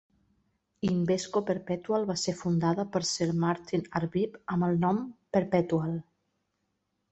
[0.91, 5.05] Invesco Perpetual va ser fundada per Sir Martyn Arbib amb el nom
[5.39, 5.97] "Perpetual".